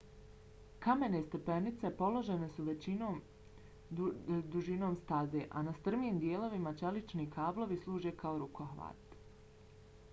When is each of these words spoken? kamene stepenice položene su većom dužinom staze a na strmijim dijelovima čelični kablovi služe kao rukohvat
kamene 0.83 1.19
stepenice 1.23 1.89
položene 1.97 2.47
su 2.55 2.63
većom 2.69 3.19
dužinom 4.55 4.97
staze 5.01 5.43
a 5.59 5.63
na 5.67 5.73
strmijim 5.81 6.17
dijelovima 6.23 6.73
čelični 6.81 7.27
kablovi 7.35 7.77
služe 7.83 8.15
kao 8.23 8.41
rukohvat 8.45 9.15